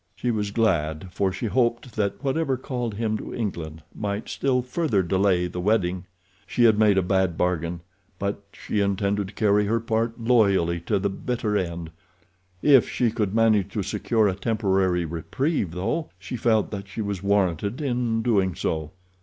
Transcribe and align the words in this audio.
She 0.15 0.31
was 0.31 0.49
glad, 0.49 1.09
for 1.13 1.31
she 1.31 1.45
hoped 1.45 1.95
that 1.95 2.23
whatever 2.23 2.57
called 2.57 2.95
him 2.95 3.17
to 3.19 3.35
England 3.35 3.83
might 3.93 4.29
still 4.29 4.63
further 4.63 5.03
delay 5.03 5.45
the 5.45 5.59
wedding. 5.61 6.05
She 6.47 6.63
had 6.63 6.79
made 6.79 6.97
a 6.97 7.03
bad 7.03 7.37
bargain, 7.37 7.81
but 8.17 8.41
she 8.51 8.79
intended 8.81 9.35
carrying 9.35 9.69
her 9.69 9.79
part 9.79 10.19
loyally 10.19 10.79
to 10.87 10.97
the 10.97 11.09
bitter 11.11 11.55
end—if 11.55 12.89
she 12.89 13.11
could 13.11 13.35
manage 13.35 13.71
to 13.73 13.83
secure 13.83 14.27
a 14.27 14.33
temporary 14.33 15.05
reprieve, 15.05 15.69
though, 15.69 16.09
she 16.17 16.35
felt 16.35 16.71
that 16.71 16.87
she 16.87 17.01
was 17.03 17.21
warranted 17.21 17.79
in 17.79 18.23
doing 18.23 18.55
so. 18.55 18.93